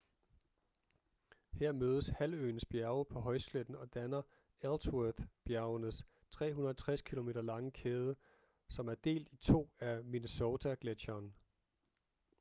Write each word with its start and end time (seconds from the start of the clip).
her 1.59 1.71
mødes 1.71 2.07
halvøens 2.07 2.65
bjerge 2.65 3.05
på 3.05 3.19
højsletten 3.19 3.75
og 3.75 3.93
danner 3.93 4.21
ellsworth-bjergenes 4.61 6.01
360 6.29 7.01
km 7.01 7.29
lange 7.29 7.71
kæde 7.71 8.15
som 8.69 8.87
er 8.87 8.95
delt 8.95 9.29
i 9.31 9.35
to 9.37 9.69
af 9.79 10.03
minnesota-gletscheren 10.03 11.31